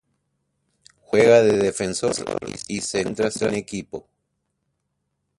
[1.01, 2.15] Juega de defensor
[2.67, 4.07] y se encuentra sin equipo.